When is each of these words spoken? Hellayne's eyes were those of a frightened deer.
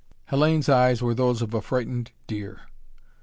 Hellayne's 0.31 0.67
eyes 0.67 1.03
were 1.03 1.13
those 1.13 1.43
of 1.43 1.53
a 1.53 1.61
frightened 1.61 2.09
deer. 2.25 2.61